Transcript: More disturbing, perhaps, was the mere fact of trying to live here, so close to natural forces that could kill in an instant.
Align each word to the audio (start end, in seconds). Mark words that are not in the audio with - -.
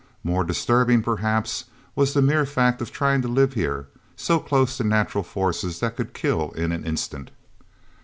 More 0.23 0.43
disturbing, 0.43 1.03
perhaps, 1.03 1.65
was 1.95 2.15
the 2.15 2.23
mere 2.23 2.43
fact 2.43 2.81
of 2.81 2.91
trying 2.91 3.21
to 3.21 3.27
live 3.27 3.53
here, 3.53 3.85
so 4.15 4.39
close 4.39 4.77
to 4.77 4.83
natural 4.83 5.23
forces 5.23 5.79
that 5.79 5.95
could 5.95 6.15
kill 6.15 6.49
in 6.53 6.71
an 6.71 6.83
instant. 6.87 7.29